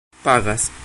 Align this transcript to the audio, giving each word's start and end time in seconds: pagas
pagas 0.23 0.71